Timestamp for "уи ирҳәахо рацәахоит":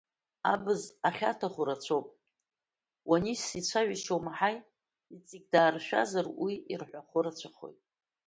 6.43-7.79